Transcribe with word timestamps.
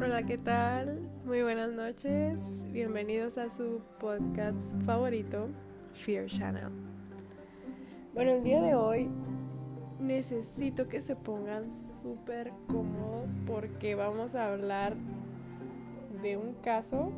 Hola, 0.00 0.22
¿qué 0.22 0.38
tal? 0.38 1.10
Muy 1.24 1.42
buenas 1.42 1.70
noches. 1.70 2.68
Bienvenidos 2.70 3.36
a 3.36 3.48
su 3.48 3.80
podcast 3.98 4.80
favorito, 4.86 5.46
Fear 5.92 6.26
Channel. 6.26 6.68
Bueno, 8.14 8.30
el 8.30 8.44
día 8.44 8.62
de 8.62 8.76
hoy 8.76 9.10
necesito 9.98 10.86
que 10.86 11.00
se 11.00 11.16
pongan 11.16 11.74
súper 11.74 12.52
cómodos 12.68 13.36
porque 13.44 13.96
vamos 13.96 14.36
a 14.36 14.52
hablar 14.52 14.96
de 16.22 16.36
un 16.36 16.54
caso 16.62 17.10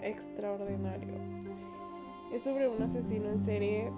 extraordinario. 0.00 1.14
Es 2.32 2.42
sobre 2.42 2.68
un 2.68 2.80
asesino 2.84 3.30
en 3.30 3.44
serie, 3.44 3.90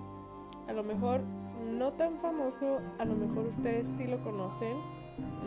a 0.67 0.73
lo 0.73 0.83
mejor 0.83 1.21
no 1.63 1.93
tan 1.93 2.19
famoso, 2.21 2.81
a 2.99 3.05
lo 3.05 3.15
mejor 3.17 3.49
ustedes 3.49 3.87
sí 3.99 4.07
lo 4.07 4.23
conocen, 4.25 4.79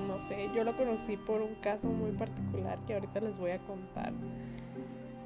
no 0.08 0.20
sé, 0.20 0.50
yo 0.54 0.64
lo 0.64 0.76
conocí 0.76 1.18
por 1.18 1.42
un 1.42 1.56
caso 1.56 1.88
muy 1.88 2.12
particular 2.12 2.80
que 2.86 2.94
ahorita 2.94 3.20
les 3.22 3.38
voy 3.38 3.52
a 3.52 3.60
contar. 3.60 4.14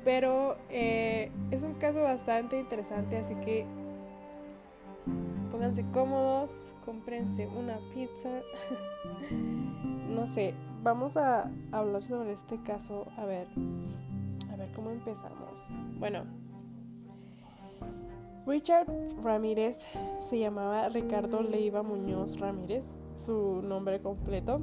Pero 0.04 0.58
eh, 0.70 1.32
es 1.52 1.64
un 1.64 1.74
caso 1.74 2.02
bastante 2.02 2.60
interesante, 2.60 3.18
así 3.18 3.36
que 3.36 3.66
pónganse 5.52 5.84
cómodos, 5.92 6.76
cómprense 6.86 7.48
una 7.48 7.78
pizza. 7.94 8.30
no 10.10 10.28
sé, 10.28 10.54
vamos 10.84 11.18
a 11.18 11.52
hablar 11.72 12.04
sobre 12.04 12.34
este 12.34 12.62
caso. 12.64 13.08
A 13.18 13.26
ver, 13.26 13.48
a 14.52 14.56
ver 14.56 14.72
cómo 14.74 14.92
empezamos. 14.92 15.64
Bueno, 16.00 16.24
Richard 18.48 18.88
Ramírez 19.22 19.80
se 20.22 20.40
llamaba 20.40 20.88
Ricardo 20.88 21.42
Leiva 21.42 21.84
Muñoz 21.84 22.40
Ramírez, 22.40 23.00
su 23.18 23.62
nombre 23.62 24.02
completo. 24.02 24.62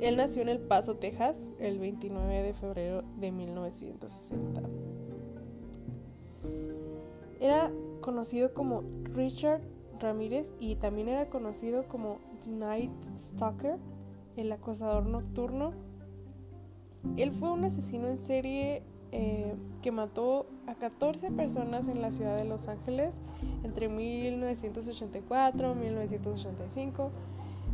Él 0.00 0.16
nació 0.16 0.42
en 0.42 0.48
El 0.48 0.58
Paso, 0.58 0.96
Texas, 0.96 1.54
el 1.58 1.78
29 1.78 2.42
de 2.42 2.54
febrero 2.54 3.02
de 3.18 3.30
1960. 3.30 4.62
Era 7.40 7.70
conocido 8.00 8.52
como 8.52 8.82
Richard 9.14 9.62
Ramírez 10.00 10.54
y 10.58 10.76
también 10.76 11.08
era 11.08 11.28
conocido 11.28 11.86
como 11.86 12.18
The 12.42 12.50
Night 12.50 12.90
Stalker, 13.16 13.78
el 14.36 14.50
acosador 14.50 15.06
nocturno. 15.06 15.72
Él 17.16 17.30
fue 17.30 17.50
un 17.50 17.64
asesino 17.64 18.08
en 18.08 18.18
serie 18.18 18.82
eh, 19.12 19.54
que 19.82 19.92
mató 19.92 20.46
a 20.66 20.74
14 20.74 21.30
personas 21.30 21.88
en 21.88 22.00
la 22.00 22.12
ciudad 22.12 22.36
de 22.36 22.44
Los 22.44 22.68
Ángeles 22.68 23.20
entre 23.62 23.88
1984 23.88 25.72
y 25.72 25.74
1985. 25.74 27.10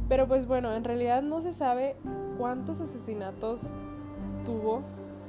Pero 0.08 0.26
pues 0.26 0.46
bueno, 0.46 0.74
en 0.74 0.84
realidad 0.84 1.22
no 1.22 1.40
se 1.40 1.52
sabe 1.52 1.96
cuántos 2.38 2.80
asesinatos 2.80 3.68
tuvo 4.44 4.82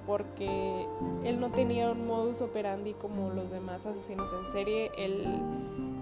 porque 0.07 0.87
él 1.23 1.39
no 1.39 1.51
tenía 1.51 1.91
un 1.91 2.07
modus 2.07 2.41
operandi 2.41 2.93
como 2.93 3.29
los 3.29 3.51
demás 3.51 3.85
asesinos 3.85 4.31
en 4.33 4.51
serie. 4.51 4.89
Él, 4.97 5.27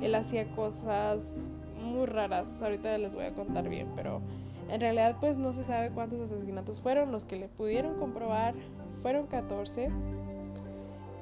él 0.01 0.15
hacía 0.15 0.49
cosas 0.51 1.49
muy 1.83 2.05
raras, 2.05 2.61
ahorita 2.61 2.97
les 2.97 3.15
voy 3.15 3.25
a 3.25 3.33
contar 3.33 3.67
bien, 3.67 3.87
pero 3.95 4.21
en 4.69 4.81
realidad 4.81 5.17
pues 5.19 5.37
no 5.37 5.53
se 5.53 5.63
sabe 5.63 5.91
cuántos 5.91 6.19
asesinatos 6.19 6.79
fueron. 6.79 7.11
Los 7.11 7.25
que 7.25 7.37
le 7.37 7.47
pudieron 7.47 7.97
comprobar 7.99 8.53
fueron 9.01 9.27
14. 9.27 9.89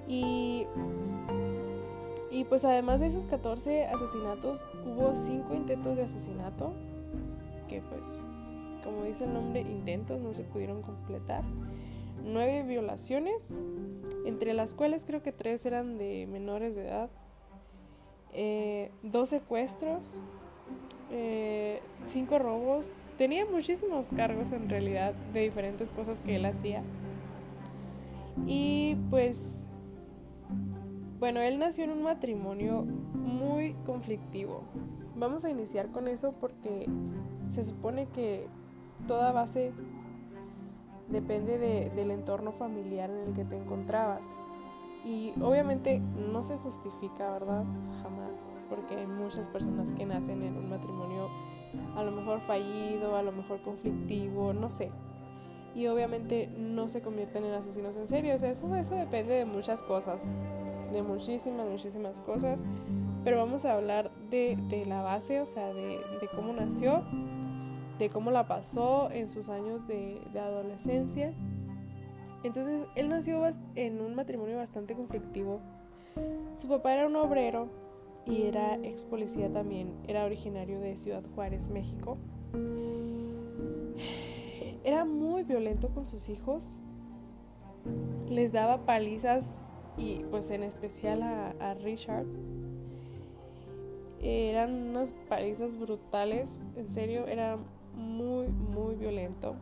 Y, 0.07 0.65
y 2.31 2.43
pues 2.45 2.66
además 2.66 2.99
de 2.99 3.07
esos 3.07 3.25
14 3.25 3.85
asesinatos, 3.85 4.63
hubo 4.85 5.13
5 5.13 5.53
intentos 5.53 5.97
de 5.97 6.03
asesinato, 6.03 6.73
que 7.67 7.81
pues, 7.81 8.19
como 8.83 9.03
dice 9.03 9.23
el 9.23 9.33
nombre, 9.33 9.61
intentos 9.61 10.22
no 10.22 10.34
se 10.34 10.44
pudieron 10.44 10.81
completar. 10.81 11.44
9 12.23 12.63
violaciones, 12.63 13.55
entre 14.25 14.53
las 14.53 14.73
cuales 14.73 15.05
creo 15.05 15.22
que 15.22 15.31
3 15.31 15.66
eran 15.66 15.97
de 15.97 16.28
menores 16.28 16.75
de 16.75 16.88
edad. 16.88 17.09
Eh, 18.34 18.91
dos 19.01 19.29
secuestros, 19.29 20.17
eh, 21.11 21.81
cinco 22.05 22.39
robos. 22.39 23.07
Tenía 23.17 23.45
muchísimos 23.45 24.07
cargos 24.16 24.51
en 24.51 24.69
realidad 24.69 25.13
de 25.33 25.41
diferentes 25.41 25.91
cosas 25.91 26.21
que 26.21 26.35
él 26.35 26.45
hacía. 26.45 26.83
Y 28.45 28.97
pues, 29.09 29.67
bueno, 31.19 31.39
él 31.41 31.59
nació 31.59 31.85
en 31.85 31.91
un 31.91 32.03
matrimonio 32.03 32.83
muy 33.13 33.73
conflictivo. 33.85 34.63
Vamos 35.16 35.45
a 35.45 35.49
iniciar 35.49 35.91
con 35.91 36.07
eso 36.07 36.33
porque 36.33 36.88
se 37.47 37.63
supone 37.63 38.07
que 38.07 38.47
toda 39.07 39.31
base 39.31 39.72
depende 41.09 41.57
del 41.57 42.11
entorno 42.11 42.51
familiar 42.51 43.09
en 43.09 43.29
el 43.29 43.33
que 43.33 43.45
te 43.45 43.55
encontrabas. 43.55 44.25
Y 45.05 45.33
obviamente 45.41 45.99
no 45.99 46.41
se 46.43 46.57
justifica, 46.57 47.31
¿verdad? 47.31 47.63
Jamás, 48.01 48.59
porque 48.69 48.95
hay 48.95 49.07
muchas 49.07 49.47
personas 49.47 49.91
que 49.91 50.05
nacen 50.05 50.41
en 50.41 50.57
un 50.57 50.69
matrimonio 50.69 51.29
a 51.95 52.03
lo 52.03 52.11
mejor 52.11 52.41
fallido, 52.41 53.16
a 53.16 53.21
lo 53.21 53.31
mejor 53.31 53.61
conflictivo, 53.61 54.53
no 54.53 54.69
sé 54.69 54.91
y 55.75 55.88
obviamente 55.88 56.49
no 56.57 56.88
se 56.88 57.01
convierten 57.01 57.43
en 57.43 57.53
asesinos 57.53 57.97
en 57.97 58.07
serio. 58.07 58.35
O 58.35 58.39
sea, 58.39 58.49
eso, 58.49 58.73
eso 58.75 58.95
depende 58.95 59.33
de 59.33 59.45
muchas 59.45 59.83
cosas, 59.83 60.23
de 60.91 61.03
muchísimas, 61.03 61.67
muchísimas 61.67 62.22
cosas. 62.22 62.63
Pero 63.23 63.37
vamos 63.37 63.66
a 63.66 63.73
hablar 63.73 64.09
de, 64.29 64.85
la 64.87 65.01
base, 65.01 65.41
o 65.41 65.45
sea, 65.45 65.73
de, 65.73 65.99
cómo 66.35 66.53
nació, 66.53 67.03
de 67.99 68.09
cómo 68.09 68.31
la 68.31 68.47
pasó 68.47 69.09
en 69.11 69.29
sus 69.29 69.49
años 69.49 69.85
de, 69.87 70.22
de 70.31 70.39
adolescencia. 70.39 71.33
Entonces, 72.45 72.85
él 72.95 73.09
nació 73.09 73.41
en 73.75 74.01
un 74.01 74.16
matrimonio 74.16 74.57
bastante 74.57 74.94
conflictivo. 74.94 75.59
Su 76.56 76.67
papá 76.67 76.94
era 76.94 77.07
un 77.07 77.16
obrero 77.16 77.69
y 78.25 78.44
era 78.44 78.75
ex 78.75 79.03
policía 79.03 79.51
también, 79.51 79.94
era 80.07 80.25
originario 80.25 80.79
de 80.79 80.95
Ciudad 80.95 81.23
Juárez, 81.35 81.67
México 81.67 82.17
era 84.85 85.03
muy 85.03 85.44
violento 85.44 85.89
con 85.89 86.07
sus 86.07 86.29
hijos. 86.29 86.63
Les 88.29 88.51
daba 88.51 88.85
palizas 88.85 89.51
y 89.97 90.23
pues 90.29 90.51
en 90.51 90.61
especial 90.61 91.23
a, 91.23 91.73
Richard. 91.81 92.28
Eran 94.22 94.89
unas 94.89 95.13
palizas 95.28 95.78
brutales, 95.78 96.63
en 96.75 96.91
serio, 96.91 97.28
era 97.28 97.57
muy, 97.95 98.47
muy 98.47 98.95
violento. 98.95 99.55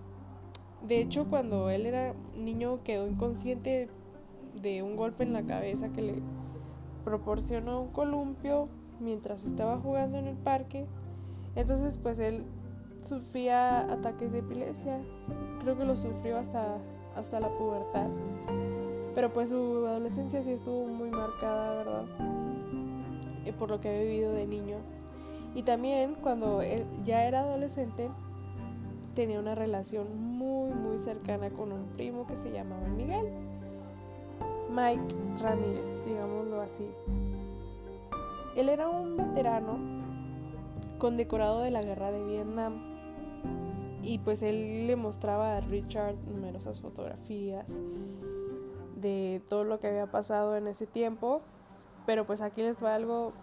De 0.88 1.00
hecho, 1.00 1.26
cuando 1.30 1.70
él 1.70 1.86
era 1.86 2.14
niño 2.36 2.84
quedó 2.84 3.08
inconsciente 3.08 3.90
de 4.62 4.84
un 4.84 4.96
golpe 4.96 5.24
en 5.24 5.34
la 5.34 5.44
cabeza 5.44 5.90
que 5.90 6.02
le 6.02 6.16
proporcionó 7.04 7.82
un 7.82 7.88
columpio 7.90 8.68
mientras 9.00 9.46
estaba 9.46 9.78
jugando 9.78 10.18
en 10.18 10.28
el 10.28 10.36
parque. 10.38 10.86
Entonces, 11.56 11.98
pues 11.98 12.20
él 12.20 12.44
sufría 13.02 13.80
ataques 13.92 14.32
de 14.34 14.40
epilepsia. 14.40 15.00
Creo 15.62 15.78
que 15.78 15.86
lo 15.86 15.96
sufrió 15.96 16.38
hasta, 16.38 16.78
hasta 17.16 17.40
la 17.40 17.50
pubertad. 17.50 18.08
Pero 19.16 19.32
pues 19.32 19.50
su 19.50 19.86
adolescencia 19.86 20.42
sí 20.42 20.52
estuvo 20.52 20.88
muy 20.88 21.12
marcada, 21.12 21.78
¿verdad? 21.78 22.06
Eh, 23.46 23.54
por 23.54 23.70
lo 23.70 23.80
que 23.80 23.90
había 23.90 24.02
vivido 24.02 24.34
de 24.34 24.48
niño. 24.48 24.78
Y 25.56 25.64
también 25.64 26.16
cuando 26.16 26.62
él 26.62 26.86
ya 27.06 27.26
era 27.26 27.42
adolescente, 27.42 28.10
tenía 29.14 29.40
una 29.40 29.54
relación 29.54 30.33
muy, 30.94 31.04
cercana 31.04 31.50
con 31.50 31.72
un 31.72 31.88
primo 31.96 32.28
que 32.28 32.36
se 32.36 32.52
llamaba 32.52 32.88
Miguel. 32.88 33.28
Mike 34.70 35.16
Ramírez, 35.40 36.06
digámoslo 36.06 36.62
así. 36.62 36.88
Él 38.56 38.70
era 38.70 38.90
un 38.90 39.18
veterano 39.18 39.78
condecorado 41.00 41.62
de 41.62 41.72
la 41.72 41.82
guerra 41.82 42.12
de 42.12 42.24
Vietnam 42.24 42.94
y 44.04 44.20
pues 44.20 44.44
él 44.44 44.88
le 44.88 44.96
mostraba 44.96 45.58
a 45.58 45.62
Richard 45.62 46.16
numerosas 46.28 46.80
fotografías 46.80 47.80
de 48.96 49.42
todo 49.50 49.64
lo 49.64 49.80
que 49.80 49.88
había 49.88 50.08
pasado 50.08 50.56
en 50.56 50.68
ese 50.68 50.86
tiempo. 50.86 51.42
Pero 52.06 52.26
pues 52.26 52.42
aquí 52.42 52.62
les 52.62 52.84
va 52.84 52.96
algo 52.96 53.34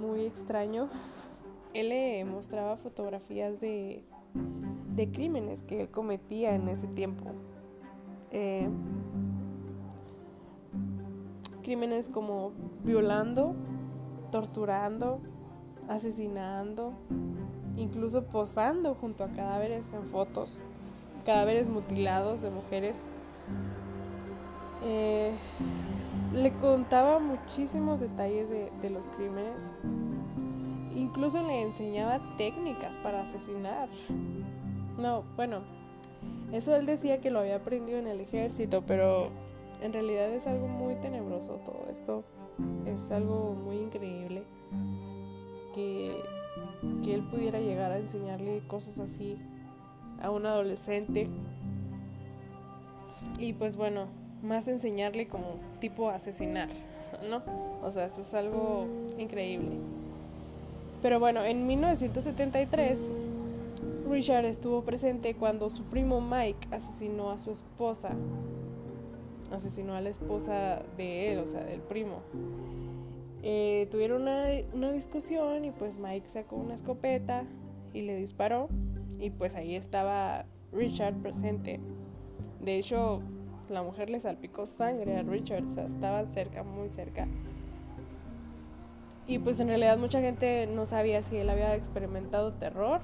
muy 0.00 0.24
extraño. 0.24 0.88
Él 1.74 1.90
le 1.90 2.24
mostraba 2.24 2.78
fotografías 2.78 3.60
de, 3.60 4.02
de 4.98 5.10
crímenes 5.10 5.62
que 5.62 5.80
él 5.80 5.88
cometía 5.88 6.54
en 6.54 6.68
ese 6.68 6.88
tiempo. 6.88 7.24
Eh, 8.32 8.68
crímenes 11.62 12.08
como 12.08 12.52
violando, 12.84 13.54
torturando, 14.32 15.20
asesinando, 15.88 16.92
incluso 17.76 18.24
posando 18.24 18.96
junto 18.96 19.22
a 19.22 19.28
cadáveres 19.28 19.92
en 19.92 20.04
fotos, 20.06 20.58
cadáveres 21.24 21.68
mutilados 21.68 22.42
de 22.42 22.50
mujeres. 22.50 23.04
Eh, 24.84 25.32
le 26.34 26.52
contaba 26.54 27.20
muchísimos 27.20 28.00
detalles 28.00 28.48
de, 28.50 28.90
los 28.90 29.06
crímenes. 29.10 29.76
Incluso 30.96 31.40
le 31.46 31.62
enseñaba 31.62 32.20
técnicas 32.36 32.96
para 32.96 33.22
asesinar. 33.22 33.88
No, 34.98 35.22
bueno, 35.36 35.60
Eso 36.52 36.74
él 36.74 36.86
decía 36.86 37.20
que 37.20 37.30
lo 37.30 37.38
había 37.38 37.56
aprendido 37.56 37.98
en 37.98 38.06
el 38.08 38.20
ejército, 38.20 38.82
pero 38.86 39.28
en 39.80 39.92
realidad 39.92 40.28
es 40.30 40.46
algo 40.46 40.66
muy 40.66 40.96
tenebroso 40.96 41.60
todo 41.64 41.86
esto. 41.90 42.24
Es 42.84 43.10
algo 43.12 43.54
muy 43.54 43.76
increíble 43.76 44.42
que, 45.74 46.20
que 47.04 47.14
él 47.14 47.22
pudiera 47.22 47.60
llegar 47.60 47.92
a 47.92 47.98
enseñarle 47.98 48.62
cosas 48.66 48.98
así 48.98 49.38
a 50.20 50.30
un 50.30 50.46
adolescente. 50.46 51.28
Y 53.38 53.52
pues 53.52 53.76
bueno, 53.76 54.06
más 54.42 54.66
enseñarle 54.66 55.28
como 55.28 55.56
tipo 55.80 56.10
asesinar, 56.10 56.68
¿no? 57.28 57.42
O 57.82 57.90
sea, 57.90 58.06
eso 58.06 58.22
es 58.22 58.34
algo 58.34 58.86
increíble. 59.18 59.76
Pero 61.02 61.20
bueno, 61.20 61.44
en 61.44 61.66
1973 61.66 63.10
Richard 64.08 64.44
estuvo 64.46 64.82
presente 64.82 65.34
cuando 65.34 65.70
su 65.70 65.84
primo 65.84 66.20
Mike 66.20 66.68
asesinó 66.72 67.30
a 67.30 67.38
su 67.38 67.50
esposa. 67.50 68.10
Asesinó 69.52 69.94
a 69.94 70.00
la 70.00 70.08
esposa 70.08 70.82
de 70.96 71.32
él, 71.32 71.38
o 71.38 71.46
sea, 71.46 71.64
del 71.64 71.80
primo. 71.80 72.20
Eh, 73.42 73.86
tuvieron 73.90 74.22
una, 74.22 74.46
una 74.72 74.90
discusión 74.90 75.64
y 75.64 75.70
pues 75.70 75.96
Mike 75.98 76.28
sacó 76.28 76.56
una 76.56 76.74
escopeta 76.74 77.44
y 77.92 78.02
le 78.02 78.16
disparó. 78.16 78.68
Y 79.20 79.30
pues 79.30 79.54
ahí 79.54 79.74
estaba 79.74 80.46
Richard 80.72 81.14
presente. 81.22 81.80
De 82.60 82.76
hecho, 82.78 83.22
la 83.68 83.82
mujer 83.82 84.10
le 84.10 84.20
salpicó 84.20 84.66
sangre 84.66 85.16
a 85.16 85.22
Richard, 85.22 85.64
o 85.66 85.70
sea, 85.70 85.86
estaban 85.86 86.30
cerca, 86.30 86.62
muy 86.62 86.88
cerca. 86.88 87.28
Y 89.26 89.38
pues 89.38 89.60
en 89.60 89.68
realidad 89.68 89.98
mucha 89.98 90.20
gente 90.20 90.66
no 90.66 90.86
sabía 90.86 91.22
si 91.22 91.36
él 91.36 91.50
había 91.50 91.74
experimentado 91.74 92.54
terror 92.54 93.00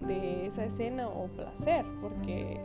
de 0.00 0.46
esa 0.46 0.64
escena 0.64 1.08
o 1.08 1.26
placer, 1.28 1.84
porque 2.00 2.60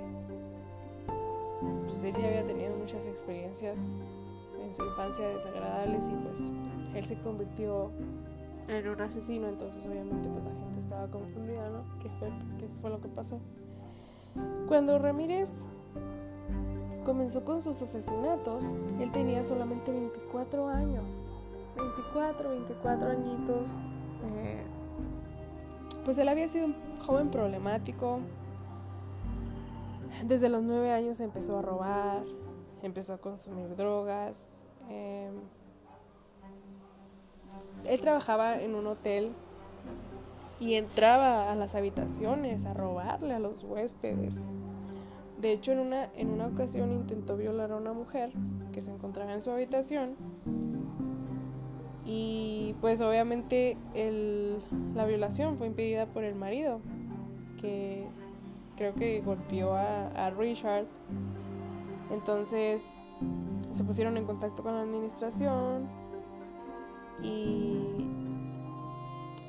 pues 1.87 2.03
él 2.03 2.15
ya 2.19 2.27
había 2.27 2.45
tenido 2.45 2.75
muchas 2.75 3.05
experiencias 3.05 3.79
en 4.63 4.73
su 4.73 4.83
infancia 4.83 5.27
desagradables 5.27 6.05
y 6.05 6.15
pues 6.23 6.39
él 6.95 7.05
se 7.05 7.17
convirtió 7.21 7.91
en 8.67 8.87
un 8.87 9.01
asesino, 9.01 9.47
entonces 9.47 9.85
obviamente 9.85 10.29
pues 10.29 10.43
la 10.43 10.51
gente 10.51 10.79
estaba 10.79 11.07
confundida, 11.07 11.69
¿no? 11.69 11.83
¿Qué 12.01 12.09
fue, 12.19 12.29
qué 12.59 12.67
fue 12.81 12.89
lo 12.89 13.01
que 13.01 13.07
pasó? 13.07 13.39
Cuando 14.67 14.99
Ramírez 14.99 15.49
comenzó 17.03 17.43
con 17.43 17.61
sus 17.61 17.81
asesinatos, 17.81 18.63
él 18.99 19.11
tenía 19.11 19.43
solamente 19.43 19.91
24 19.91 20.67
años. 20.67 21.31
24, 21.75 22.49
24 22.51 23.09
añitos. 23.09 23.69
Eh, 24.37 24.63
pues 26.09 26.17
él 26.17 26.27
había 26.27 26.47
sido 26.47 26.65
un 26.65 26.75
joven 27.05 27.29
problemático. 27.29 28.19
Desde 30.25 30.49
los 30.49 30.63
9 30.63 30.91
años 30.91 31.19
empezó 31.19 31.59
a 31.59 31.61
robar, 31.61 32.23
empezó 32.81 33.13
a 33.13 33.19
consumir 33.19 33.75
drogas. 33.75 34.49
Em, 34.89 35.35
él 37.85 38.01
trabajaba 38.01 38.59
en 38.59 38.73
un 38.73 38.87
hotel 38.87 39.33
y 40.59 40.73
entraba 40.73 41.51
a 41.51 41.55
las 41.55 41.75
habitaciones 41.75 42.65
a 42.65 42.73
robarle 42.73 43.35
a 43.35 43.39
los 43.39 43.63
huéspedes. 43.63 44.35
De 45.39 45.51
hecho, 45.51 45.73
en 45.73 45.79
una, 45.79 46.09
en 46.15 46.31
una 46.31 46.47
ocasión 46.47 46.91
intentó 46.91 47.37
violar 47.37 47.71
a 47.71 47.75
una 47.75 47.93
mujer 47.93 48.31
que 48.71 48.81
se 48.81 48.89
encontraba 48.89 49.31
en 49.31 49.43
su 49.43 49.51
habitación. 49.51 50.15
Y 52.11 52.73
pues 52.81 53.01
obviamente 53.01 53.77
el, 53.93 54.57
la 54.95 55.05
violación 55.05 55.59
fue 55.59 55.67
impedida 55.67 56.07
por 56.07 56.23
el 56.23 56.33
marido, 56.33 56.81
que 57.61 58.07
creo 58.77 58.95
que 58.95 59.21
golpeó 59.21 59.73
a, 59.75 60.07
a 60.07 60.31
Richard. 60.31 60.87
Entonces 62.09 62.83
se 63.73 63.83
pusieron 63.83 64.17
en 64.17 64.25
contacto 64.25 64.63
con 64.63 64.73
la 64.73 64.81
administración 64.81 65.87
y 67.21 68.07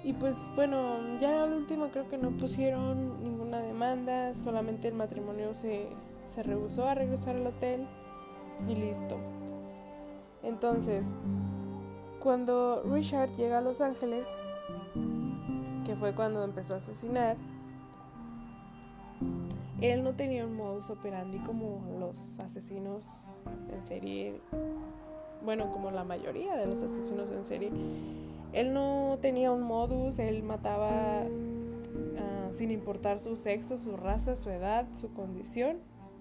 y 0.05 0.12
pues 0.12 0.37
bueno, 0.55 1.19
ya 1.19 1.45
al 1.45 1.55
último 1.55 1.89
creo 1.89 2.09
que 2.09 2.19
no 2.19 2.31
pusieron 2.33 3.23
ninguna 3.23 3.61
demanda, 3.61 4.35
solamente 4.35 4.89
el 4.89 4.95
matrimonio 4.95 5.55
se, 5.55 5.89
se 6.27 6.43
rehusó 6.43 6.87
a 6.87 6.95
regresar 6.95 7.37
al 7.37 7.47
hotel 7.47 7.87
y 8.69 8.75
listo. 8.75 9.17
Entonces, 10.43 11.12
cuando 12.23 12.83
Richard 12.85 13.33
llega 13.37 13.59
a 13.59 13.61
Los 13.61 13.81
Ángeles, 13.81 14.29
que 15.85 15.97
fue 15.97 16.15
cuando 16.15 16.45
empezó 16.45 16.75
a 16.75 16.77
asesinar, 16.77 17.37
él 19.81 20.05
no 20.05 20.15
tenía 20.15 20.45
un 20.47 20.57
modus 20.57 20.91
operandi 20.91 21.39
como 21.39 21.83
los 21.99 22.39
asesinos 22.39 23.09
en 23.73 23.87
serie, 23.87 24.41
bueno, 25.45 25.73
como 25.73 25.91
la 25.91 26.05
mayoría 26.05 26.57
de 26.57 26.67
los 26.67 26.83
asesinos 26.83 27.31
en 27.31 27.45
serie 27.45 27.71
él 28.53 28.73
no 28.73 29.19
tenía 29.21 29.53
un 29.53 29.63
modus, 29.63 30.19
él 30.19 30.43
mataba 30.43 31.23
ah, 31.23 32.49
sin 32.53 32.71
importar 32.71 33.21
su 33.21 33.37
sexo, 33.37 33.79
su 33.79 33.97
raza, 33.97 34.37
su 34.37 34.51
edad, 34.51 34.87
su 35.01 35.13
condición. 35.13 35.79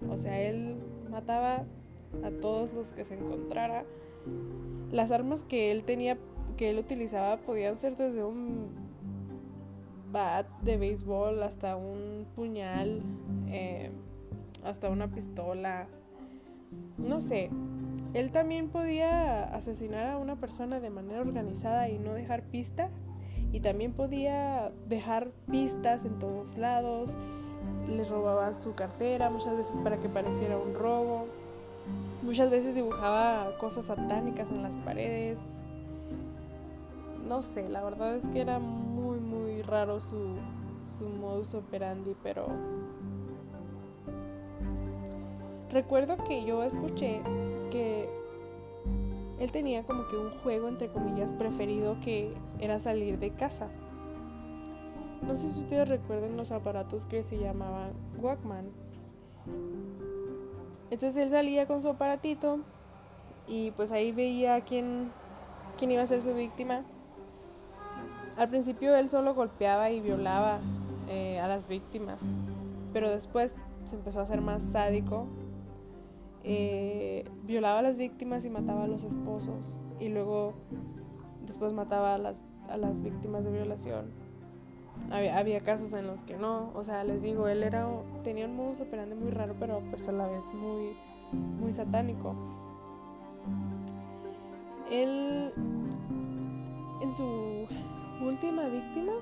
O 0.08 0.16
sea, 0.16 0.40
él 0.40 0.76
mataba 1.10 1.64
a 2.22 2.30
todos 2.40 2.72
los 2.72 2.92
que 2.92 3.04
se 3.04 3.14
encontrara. 3.14 3.84
Las 4.90 5.12
armas 5.12 5.44
que 5.44 5.70
él 5.70 5.84
tenía, 5.84 6.18
que 6.56 6.70
él 6.70 6.78
utilizaba, 6.78 7.36
podían 7.38 7.78
ser 7.78 7.96
desde 7.96 8.24
un 8.24 8.68
bat 10.10 10.46
de 10.62 10.76
béisbol 10.76 11.42
hasta 11.42 11.76
un 11.76 12.26
puñal, 12.34 13.00
eh, 13.48 13.90
hasta 14.64 14.90
una 14.90 15.08
pistola. 15.08 15.86
No 16.98 17.20
sé, 17.20 17.50
él 18.12 18.32
también 18.32 18.68
podía 18.68 19.44
asesinar 19.54 20.06
a 20.06 20.18
una 20.18 20.36
persona 20.36 20.80
de 20.80 20.90
manera 20.90 21.20
organizada 21.20 21.88
y 21.88 21.98
no 21.98 22.12
dejar 22.12 22.42
pista. 22.42 22.90
Y 23.52 23.60
también 23.60 23.92
podía 23.92 24.72
dejar 24.88 25.30
pistas 25.50 26.04
en 26.04 26.18
todos 26.18 26.56
lados. 26.56 27.16
Les 27.88 28.08
robaba 28.08 28.52
su 28.58 28.74
cartera 28.74 29.30
muchas 29.30 29.56
veces 29.56 29.76
para 29.82 29.98
que 29.98 30.08
pareciera 30.08 30.56
un 30.56 30.74
robo. 30.74 31.26
Muchas 32.22 32.50
veces 32.50 32.74
dibujaba 32.74 33.56
cosas 33.58 33.86
satánicas 33.86 34.50
en 34.50 34.62
las 34.62 34.76
paredes. 34.76 35.40
No 37.26 37.42
sé, 37.42 37.68
la 37.68 37.82
verdad 37.82 38.16
es 38.16 38.28
que 38.28 38.40
era 38.40 38.58
muy, 38.58 39.18
muy 39.20 39.62
raro 39.62 40.00
su, 40.00 40.36
su 40.84 41.08
modus 41.08 41.54
operandi, 41.54 42.14
pero 42.22 42.46
recuerdo 45.70 46.16
que 46.24 46.44
yo 46.44 46.62
escuché 46.62 47.22
que 47.70 48.08
él 49.38 49.50
tenía 49.50 49.84
como 49.84 50.06
que 50.08 50.16
un 50.16 50.30
juego, 50.40 50.68
entre 50.68 50.88
comillas, 50.88 51.32
preferido 51.32 51.98
que 52.00 52.34
era 52.58 52.78
salir 52.78 53.18
de 53.18 53.30
casa. 53.30 53.68
No 55.22 55.34
sé 55.36 55.48
si 55.48 55.60
ustedes 55.60 55.88
recuerden 55.88 56.36
los 56.36 56.50
aparatos 56.50 57.06
que 57.06 57.22
se 57.22 57.38
llamaban 57.38 57.92
Walkman. 58.20 58.66
Entonces 60.90 61.16
él 61.16 61.30
salía 61.30 61.66
con 61.66 61.82
su 61.82 61.88
aparatito 61.88 62.60
y 63.46 63.70
pues 63.72 63.92
ahí 63.92 64.12
veía 64.12 64.60
quién, 64.62 65.10
quién 65.78 65.90
iba 65.90 66.02
a 66.02 66.06
ser 66.06 66.22
su 66.22 66.34
víctima. 66.34 66.82
Al 68.36 68.48
principio 68.48 68.94
él 68.96 69.08
solo 69.08 69.34
golpeaba 69.34 69.90
y 69.90 70.00
violaba 70.00 70.60
eh, 71.08 71.40
a 71.40 71.48
las 71.48 71.68
víctimas, 71.68 72.22
pero 72.92 73.10
después 73.10 73.56
se 73.84 73.96
empezó 73.96 74.20
a 74.20 74.22
hacer 74.24 74.40
más 74.40 74.62
sádico 74.62 75.26
eh, 76.42 77.24
violaba 77.44 77.80
a 77.80 77.82
las 77.82 77.98
víctimas 77.98 78.44
y 78.46 78.50
mataba 78.50 78.84
a 78.84 78.86
los 78.86 79.04
esposos 79.04 79.78
y 79.98 80.08
luego 80.08 80.54
después 81.44 81.72
mataba 81.74 82.14
a 82.14 82.18
las, 82.18 82.42
a 82.68 82.76
las 82.76 83.02
víctimas 83.02 83.44
de 83.44 83.52
violación. 83.52 84.29
Había, 85.10 85.60
casos 85.60 85.92
en 85.92 86.06
los 86.06 86.22
que 86.22 86.36
no, 86.36 86.70
o 86.74 86.84
sea, 86.84 87.02
les 87.02 87.22
digo, 87.22 87.48
él 87.48 87.62
era 87.62 87.88
tenía 88.22 88.46
un 88.46 88.56
modus 88.56 88.80
operandi 88.80 89.16
muy 89.16 89.30
raro, 89.30 89.56
pero 89.58 89.82
pues 89.90 90.06
a 90.08 90.12
la 90.12 90.28
vez 90.28 90.52
muy, 90.54 90.96
muy 91.32 91.72
satánico. 91.72 92.34
Él, 94.90 95.52
en 97.02 97.14
su 97.14 97.66
última 98.22 98.66
víctima, 98.68 99.12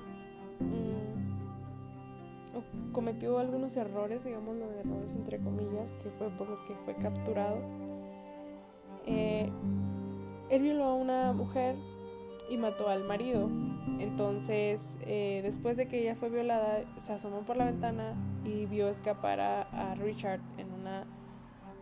cometió 2.92 3.38
algunos 3.38 3.76
errores, 3.76 4.24
digamos 4.24 4.56
los 4.56 4.72
errores 4.72 5.14
entre 5.14 5.38
comillas, 5.38 5.94
que 6.02 6.10
fue 6.10 6.28
por 6.30 6.48
lo 6.48 6.64
que 6.66 6.74
fue 6.84 6.94
capturado. 6.96 7.58
Eh, 9.06 9.50
él 10.50 10.62
violó 10.62 10.84
a 10.84 10.94
una 10.94 11.32
mujer 11.32 11.76
y 12.50 12.56
mató 12.56 12.88
al 12.88 13.04
marido. 13.04 13.48
Entonces, 13.98 14.96
eh, 15.06 15.40
después 15.42 15.76
de 15.76 15.88
que 15.88 16.00
ella 16.00 16.14
fue 16.14 16.28
violada, 16.28 16.84
se 16.98 17.12
asomó 17.12 17.40
por 17.40 17.56
la 17.56 17.64
ventana 17.64 18.14
y 18.44 18.66
vio 18.66 18.88
escapar 18.88 19.40
a, 19.40 19.94
Richard 19.96 20.40
en 20.56 20.72
una 20.72 21.04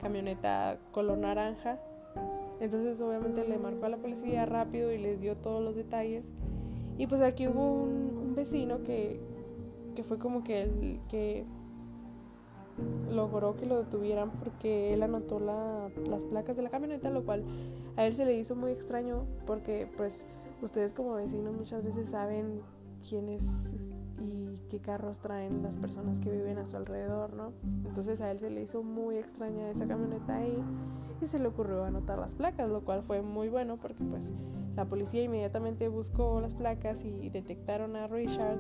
camioneta 0.01 0.79
color 0.93 1.19
naranja. 1.19 1.79
Entonces, 2.61 3.01
obviamente, 3.03 3.47
le 3.47 3.59
marcó 3.59 3.87
a 3.87 3.89
la 3.91 3.99
policía 3.99 4.47
rápido 4.47 4.93
y 4.93 4.99
les 4.99 5.21
dio 5.21 5.37
todos 5.37 5.63
los 5.63 5.77
detalles. 5.77 6.33
Y 6.97 7.07
pues 7.07 7.21
aquí 7.21 7.47
hubo 7.49 7.83
un 7.83 8.35
vecino 8.35 8.83
que, 8.83 9.21
que 9.95 10.03
fue 10.03 10.19
como 10.19 10.43
que 10.43 10.63
el 10.63 11.01
que 11.11 11.45
logró 13.11 13.57
que 13.57 13.67
lo 13.67 13.79
detuvieran 13.79 14.31
porque 14.31 14.93
él 14.93 15.03
anotó 15.03 15.41
las 15.41 16.25
placas 16.25 16.57
de 16.57 16.63
la 16.63 16.71
camioneta, 16.71 17.11
lo 17.11 17.25
cual 17.25 17.45
a 17.97 18.07
él 18.07 18.13
se 18.13 18.25
le 18.25 18.35
hizo 18.35 18.55
muy 18.55 18.73
extraño 18.73 19.25
porque 19.47 19.89
pues 19.97 20.27
ustedes 20.63 20.93
como 20.93 21.15
vecinos 21.15 21.55
muchas 21.55 21.85
veces 21.85 22.09
saben 22.09 22.61
quiénes 23.09 23.73
y 24.19 24.59
qué 24.69 24.81
carros 24.81 25.21
traen 25.21 25.63
las 25.63 25.79
personas 25.79 26.21
que 26.21 26.31
viven 26.31 26.59
a 26.59 26.67
su 26.67 26.77
alrededor, 26.77 27.35
¿no? 27.35 27.53
Entonces 27.85 28.21
a 28.21 28.31
él 28.31 28.39
se 28.39 28.51
le 28.51 28.63
hizo 28.63 28.83
muy 28.83 29.17
extraña 29.17 29.69
esa 29.71 29.87
camioneta 29.87 30.37
ahí 30.37 30.63
y 31.21 31.27
se 31.27 31.39
le 31.39 31.49
ocurrió 31.49 31.85
anotar 31.85 32.19
las 32.19 32.35
placas, 32.35 32.69
lo 32.69 32.83
cual 32.83 33.03
fue 33.03 33.23
muy 33.23 33.49
bueno 33.49 33.77
porque 33.77 34.03
pues 34.05 34.33
la 34.75 34.85
policía 34.85 35.23
inmediatamente 35.23 35.89
buscó 35.89 36.41
las 36.41 36.55
placas 36.55 37.05
y 37.05 37.31
detectaron 37.31 37.97
a 37.97 38.07
Richard 38.07 38.59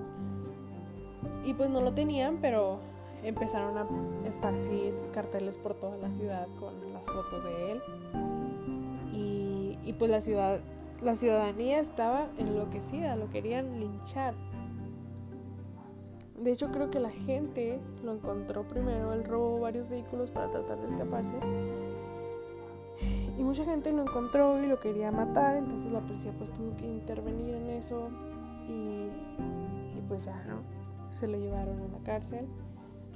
y 1.45 1.55
pues 1.55 1.71
no 1.71 1.81
lo 1.81 1.95
tenían, 1.95 2.41
pero 2.41 2.81
empezaron 3.23 3.76
a 3.79 3.87
esparcir 4.26 4.95
carteles 5.12 5.59
por 5.59 5.75
toda 5.75 5.97
la 5.97 6.11
ciudad 6.12 6.47
con 6.59 6.75
las 6.93 7.07
fotos 7.07 7.43
de 7.45 7.73
él 7.73 7.83
y, 9.85 9.93
pues 9.99 10.11
la 10.11 10.21
ciudad 10.21 10.61
la 11.03 11.17
ciudadanía 11.17 11.81
estaba 11.81 12.29
enloquecida, 12.38 13.17
lo 13.17 13.29
querían 13.31 13.79
linchar. 13.81 14.35
De 16.38 16.53
hecho, 16.53 16.71
creo 16.71 16.91
que 16.91 17.00
la 17.00 17.11
gente 17.11 17.81
lo 18.05 18.15
encontró 18.15 18.65
primero. 18.65 19.12
Él 19.12 19.25
robó 19.25 19.59
varios 19.61 19.88
vehículos 19.88 20.31
para 20.31 20.50
tratar 20.50 20.79
de 20.81 20.88
escaparse. 20.88 21.35
Y 23.38 23.43
mucha 23.43 23.65
gente 23.65 23.93
lo 23.93 24.03
encontró 24.03 24.62
y 24.62 24.67
lo 24.67 24.79
quería 24.79 25.11
matar. 25.11 25.57
Entonces 25.57 25.93
la 25.93 26.00
policía 26.00 26.33
pues 26.37 26.50
tuvo 26.53 26.76
que 26.76 26.87
intervenir 26.87 27.55
en 27.55 27.71
eso. 27.71 28.11
Y, 28.69 29.09
pues 30.09 30.25
ya, 30.25 30.45
¿no? 30.45 30.61
Se 31.11 31.26
lo 31.26 31.38
llevaron 31.38 31.81
a 31.81 31.88
la 31.88 31.99
cárcel. 32.05 32.47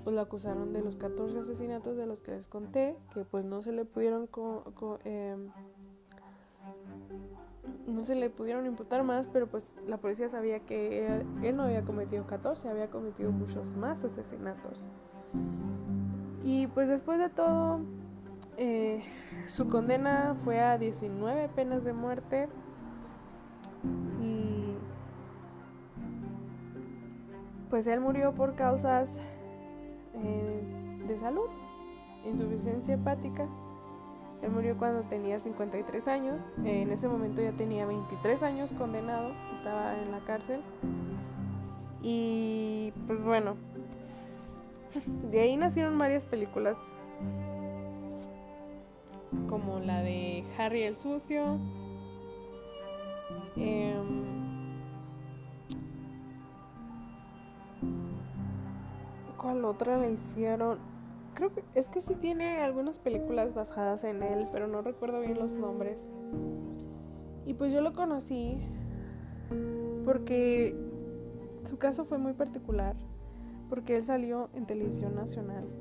Pues 0.03 0.15
lo 0.15 0.23
acusaron 0.23 0.73
de 0.73 0.83
los 0.83 0.97
14 0.97 1.41
asesinatos 1.41 1.97
de 1.97 2.07
los 2.07 2.23
que 2.23 2.33
les 2.33 2.49
conté. 2.49 2.97
Que 3.13 3.25
pues 3.25 3.45
no 3.45 3.61
se 3.63 3.73
le 3.73 3.85
pudieron... 3.85 4.29
Em, 5.05 5.51
no 7.87 8.05
se 8.05 8.15
le 8.15 8.31
pudieron 8.31 8.67
imputar 8.67 9.03
más, 9.03 9.29
pero 9.29 9.47
pues 9.47 9.77
la 9.87 9.99
policía 9.99 10.29
sabía 10.29 10.61
que 10.61 11.07
él, 11.43 11.57
no 11.57 11.65
había 11.65 11.83
cometido 11.83 12.27
14, 12.27 12.69
había 12.69 12.89
cometido 12.89 13.31
muchos 13.33 13.75
más 13.77 14.05
asesinatos. 14.05 14.83
Y 16.43 16.67
pues 16.69 16.89
después 16.89 17.19
de 17.19 17.29
todo, 17.29 17.81
eh, 18.57 19.03
su 19.47 19.69
condena 19.69 20.35
fue 20.45 20.61
a 20.61 20.79
19 20.79 21.49
penas 21.51 21.85
de 21.85 21.93
muerte 21.93 22.49
y 24.21 24.75
pues 27.69 27.87
él 27.87 28.01
murió 28.01 28.35
por 28.35 28.55
causas 28.55 29.21
eh, 30.15 31.03
de 31.07 31.19
salud, 31.19 31.49
insuficiencia 32.25 32.95
hepática 32.95 33.49
él 34.43 34.51
murió 34.51 34.77
cuando 34.77 35.03
tenía 35.03 35.39
53 35.39 36.09
años. 36.09 36.47
En 36.65 36.91
ese 36.91 37.09
momento 37.09 37.43
ya 37.43 37.53
tenía 37.53 37.85
23 37.87 38.43
años 38.43 38.73
condenado. 38.73 39.33
Estaba 39.55 39.99
en 39.99 40.11
la 40.11 40.21
cárcel. 40.21 40.63
Y 42.03 42.93
pues 43.07 43.23
bueno. 43.23 43.57
De 45.31 45.41
ahí 45.41 45.57
nacieron 45.57 45.99
varias 45.99 46.25
películas. 46.25 46.79
Como 49.49 49.79
la 49.79 50.03
de 50.03 50.45
Harry 50.59 50.83
el 50.83 50.97
Sucio. 50.97 51.59
Em, 53.57 54.25
¿Cuál 59.37 59.65
otra 59.65 59.99
le 59.99 60.13
hicieron? 60.13 60.90
Creo 61.41 61.55
que 61.55 61.65
es 61.75 61.89
que 61.89 62.03
sí 62.03 62.17
tiene 62.17 62.59
algunas 62.59 62.99
películas 62.99 63.55
basadas 63.55 64.05
en 64.05 64.23
él, 64.23 64.47
pero 64.53 64.67
no 64.67 64.83
recuerdo 64.83 65.21
bien 65.21 65.39
los 65.39 65.57
nombres. 65.57 66.07
Y 67.47 67.55
pues 67.55 67.73
yo 67.73 67.81
lo 67.81 67.95
conocí 67.95 68.59
porque 70.05 70.77
su 71.65 71.79
caso 71.79 72.05
fue 72.05 72.19
muy 72.19 72.35
particular, 72.35 72.95
porque 73.71 73.97
él 73.97 74.05
salió 74.05 74.51
en 74.53 74.67
televisión 74.67 75.15
nacional. 75.15 75.65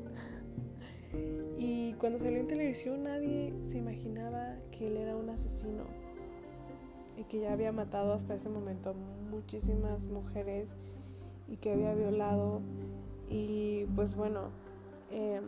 Y 1.57 1.93
cuando 1.95 2.19
salió 2.19 2.39
en 2.39 2.47
televisión 2.47 3.03
nadie 3.03 3.53
se 3.67 3.79
imaginaba 3.79 4.55
que 4.71 4.87
él 4.87 4.95
era 4.95 5.17
un 5.17 5.29
asesino 5.29 5.83
y 7.17 7.23
que 7.25 7.41
ya 7.41 7.51
había 7.51 7.73
matado 7.73 8.13
hasta 8.13 8.35
ese 8.35 8.47
momento 8.47 8.93
muchísimas 9.29 10.07
mujeres 10.07 10.73
y 11.49 11.57
que 11.57 11.73
había 11.73 11.93
violado 11.95 12.61
y 13.29 13.85
pues 13.95 14.15
bueno, 14.15 14.51
él 15.11 15.43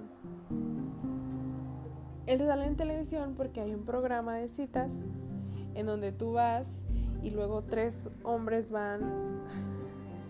sale 2.40 2.66
en 2.66 2.76
televisión 2.76 3.34
porque 3.36 3.62
hay 3.62 3.74
un 3.74 3.84
programa 3.84 4.36
de 4.36 4.48
citas 4.48 5.04
en 5.76 5.86
donde 5.86 6.12
tú 6.12 6.34
vas 6.34 6.84
y 7.22 7.30
luego 7.30 7.64
tres 7.64 8.10
hombres 8.24 8.72
van 8.72 9.42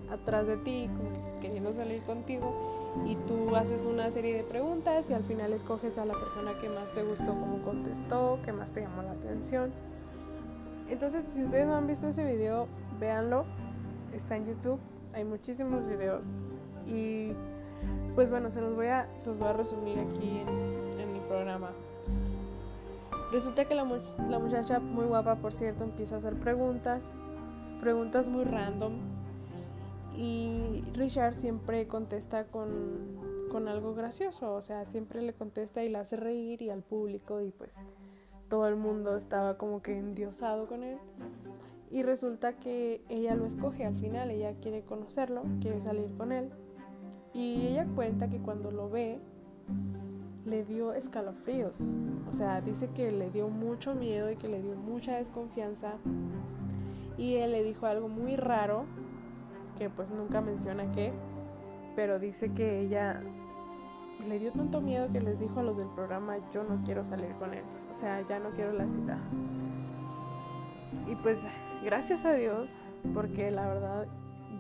atrás 0.09 0.47
de 0.47 0.57
ti 0.57 0.89
queriendo 1.41 1.73
salir 1.73 2.01
contigo 2.03 2.81
y 3.05 3.15
tú 3.15 3.55
haces 3.55 3.85
una 3.85 4.11
serie 4.11 4.35
de 4.35 4.43
preguntas 4.43 5.09
y 5.09 5.13
al 5.13 5.23
final 5.23 5.53
escoges 5.53 5.97
a 5.97 6.05
la 6.05 6.13
persona 6.13 6.57
que 6.59 6.69
más 6.69 6.93
te 6.93 7.03
gustó 7.03 7.27
como 7.27 7.61
contestó, 7.61 8.39
que 8.43 8.51
más 8.51 8.71
te 8.71 8.81
llamó 8.81 9.01
la 9.01 9.11
atención. 9.11 9.71
Entonces, 10.89 11.23
si 11.23 11.41
ustedes 11.41 11.65
no 11.65 11.75
han 11.75 11.88
visto 11.88 12.07
ese 12.07 12.25
video, 12.25 12.67
véanlo. 13.00 13.45
Está 14.13 14.35
en 14.35 14.45
YouTube. 14.45 14.77
Hay 15.13 15.23
muchísimos 15.23 15.88
videos. 15.88 16.25
Y 16.85 17.31
pues 18.15 18.29
bueno, 18.29 18.51
se 18.51 18.61
los 18.61 18.75
voy 18.75 18.88
a, 18.88 19.09
se 19.15 19.27
los 19.27 19.38
voy 19.38 19.47
a 19.47 19.53
resumir 19.53 20.00
aquí 20.00 20.43
en, 20.97 21.13
mi 21.13 21.19
programa. 21.21 21.71
Resulta 23.31 23.65
que 23.65 23.75
la, 23.75 23.88
la 24.29 24.39
muchacha, 24.39 24.79
muy 24.79 25.05
guapa 25.05 25.35
por 25.35 25.53
cierto, 25.53 25.83
empieza 25.83 26.15
a 26.15 26.17
hacer 26.19 26.35
preguntas, 26.35 27.11
preguntas 27.79 28.27
muy 28.27 28.43
random. 28.43 28.93
Y 30.17 30.83
Richard 30.93 31.33
siempre 31.33 31.88
contesta 31.88 32.43
con, 32.45 33.47
con 33.51 33.67
algo 33.67 33.93
gracioso, 33.93 34.53
o 34.53 34.61
sea, 34.61 34.85
siempre 34.85 35.21
le 35.21 35.33
contesta 35.33 35.83
y 35.83 35.89
la 35.89 36.01
hace 36.01 36.15
reír 36.15 36.61
y 36.61 36.69
al 36.69 36.81
público 36.81 37.41
y 37.41 37.51
pues 37.51 37.83
todo 38.51 38.67
el 38.67 38.75
mundo 38.75 39.15
estaba 39.15 39.57
como 39.57 39.81
que 39.81 39.97
endiosado 39.97 40.67
con 40.67 40.83
él. 40.83 40.97
Y 41.89 42.03
resulta 42.03 42.53
que 42.53 43.01
ella 43.09 43.35
lo 43.35 43.45
escoge 43.45 43.85
al 43.85 43.95
final, 43.95 44.29
ella 44.29 44.53
quiere 44.61 44.81
conocerlo, 44.83 45.43
quiere 45.61 45.81
salir 45.81 46.09
con 46.17 46.33
él. 46.33 46.50
Y 47.33 47.67
ella 47.67 47.88
cuenta 47.95 48.29
que 48.29 48.39
cuando 48.39 48.71
lo 48.71 48.89
ve, 48.89 49.19
le 50.45 50.65
dio 50.65 50.93
escalofríos. 50.93 51.81
O 52.29 52.33
sea, 52.33 52.61
dice 52.61 52.89
que 52.89 53.11
le 53.11 53.29
dio 53.29 53.50
mucho 53.50 53.95
miedo 53.95 54.31
y 54.31 54.35
que 54.35 54.47
le 54.47 54.61
dio 54.61 54.75
mucha 54.75 55.17
desconfianza. 55.17 55.93
Y 57.17 57.35
él 57.35 57.51
le 57.51 57.63
dijo 57.63 57.85
algo 57.85 58.07
muy 58.07 58.35
raro, 58.35 58.85
que 59.77 59.89
pues 59.89 60.11
nunca 60.11 60.41
menciona 60.41 60.91
qué, 60.91 61.13
pero 61.95 62.19
dice 62.19 62.51
que 62.53 62.81
ella 62.81 63.21
le 64.27 64.39
dio 64.39 64.51
tanto 64.51 64.81
miedo 64.81 65.11
que 65.11 65.21
les 65.21 65.39
dijo 65.39 65.59
a 65.59 65.63
los 65.63 65.77
del 65.77 65.88
programa, 65.89 66.38
yo 66.51 66.63
no 66.63 66.81
quiero 66.83 67.03
salir 67.03 67.33
con 67.35 67.53
él. 67.53 67.63
O 67.89 67.93
sea, 67.93 68.21
ya 68.21 68.39
no 68.39 68.50
quiero 68.51 68.73
la 68.73 68.88
cita. 68.88 69.17
Y 71.07 71.15
pues 71.15 71.43
gracias 71.83 72.25
a 72.25 72.33
Dios, 72.33 72.79
porque 73.13 73.51
la 73.51 73.67
verdad 73.67 74.07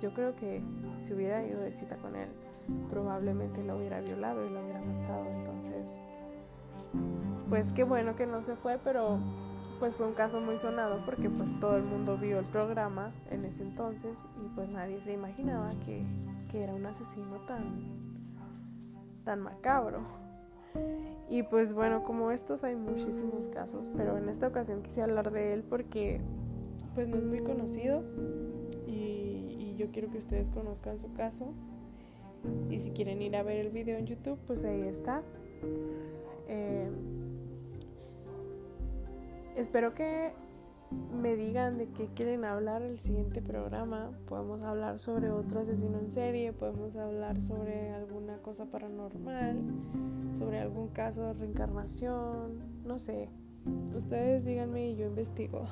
yo 0.01 0.13
creo 0.13 0.35
que 0.35 0.63
si 0.97 1.13
hubiera 1.13 1.45
ido 1.45 1.61
de 1.61 1.71
cita 1.71 1.97
con 1.97 2.15
él, 2.15 2.29
probablemente 2.89 3.63
lo 3.63 3.77
hubiera 3.77 4.01
violado 4.01 4.45
y 4.45 4.49
lo 4.49 4.63
hubiera 4.63 4.81
matado. 4.81 5.25
Entonces, 5.25 5.99
pues 7.49 7.71
qué 7.71 7.83
bueno 7.83 8.15
que 8.15 8.25
no 8.25 8.41
se 8.41 8.55
fue, 8.55 8.77
pero 8.83 9.19
pues 9.79 9.95
fue 9.95 10.05
un 10.05 10.13
caso 10.13 10.39
muy 10.41 10.57
sonado 10.57 11.01
porque 11.05 11.29
pues 11.29 11.59
todo 11.59 11.75
el 11.75 11.83
mundo 11.83 12.17
vio 12.17 12.37
el 12.39 12.45
programa 12.45 13.11
en 13.31 13.45
ese 13.45 13.63
entonces 13.63 14.25
y 14.45 14.47
pues 14.49 14.69
nadie 14.69 15.01
se 15.01 15.11
imaginaba 15.11 15.71
que, 15.85 16.05
que 16.51 16.63
era 16.63 16.73
un 16.73 16.85
asesino 16.85 17.37
tan, 17.47 17.81
tan 19.23 19.41
macabro. 19.41 20.03
Y 21.29 21.43
pues 21.43 21.73
bueno, 21.73 22.03
como 22.03 22.31
estos 22.31 22.63
hay 22.63 22.75
muchísimos 22.75 23.47
casos, 23.47 23.89
pero 23.95 24.17
en 24.17 24.29
esta 24.29 24.47
ocasión 24.47 24.83
quise 24.83 25.01
hablar 25.01 25.31
de 25.31 25.53
él 25.53 25.63
porque 25.63 26.21
pues 26.93 27.07
no 27.07 27.17
es 27.17 27.23
muy 27.23 27.39
conocido 27.39 28.03
y 28.85 29.75
yo 29.77 29.91
quiero 29.91 30.11
que 30.11 30.19
ustedes 30.19 30.49
conozcan 30.49 30.99
su 30.99 31.11
caso 31.13 31.53
y 32.69 32.79
si 32.79 32.91
quieren 32.91 33.21
ir 33.21 33.35
a 33.35 33.43
ver 33.43 33.57
el 33.57 33.69
video 33.69 33.97
en 33.97 34.05
YouTube, 34.05 34.39
pues 34.47 34.63
ahí 34.63 34.81
está. 34.81 35.23
Eh, 36.47 36.89
espero 39.55 39.93
que 39.93 40.33
me 41.13 41.35
digan 41.35 41.77
de 41.77 41.87
qué 41.89 42.07
quieren 42.13 42.43
hablar 42.45 42.81
el 42.81 42.99
siguiente 42.99 43.41
programa. 43.41 44.11
Podemos 44.27 44.61
hablar 44.61 44.99
sobre 44.99 45.31
otro 45.31 45.61
asesino 45.61 45.99
en 45.99 46.11
serie, 46.11 46.53
podemos 46.53 46.95
hablar 46.95 47.41
sobre 47.41 47.91
alguna 47.91 48.37
cosa 48.37 48.65
paranormal, 48.65 49.61
sobre 50.37 50.59
algún 50.59 50.89
caso 50.89 51.23
de 51.23 51.33
reencarnación, 51.33 52.83
no 52.85 52.99
sé. 52.99 53.29
Ustedes 53.95 54.45
díganme 54.45 54.89
y 54.89 54.95
yo 54.95 55.07
investigo. 55.07 55.65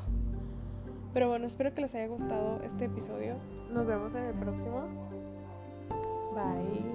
Pero 1.13 1.27
bueno, 1.27 1.47
espero 1.47 1.73
que 1.73 1.81
les 1.81 1.95
haya 1.95 2.07
gustado 2.07 2.61
este 2.63 2.85
episodio. 2.85 3.35
Nos 3.73 3.87
vemos 3.87 4.13
en 4.13 4.25
el 4.25 4.35
próximo. 4.35 5.08
guys. 6.39 6.89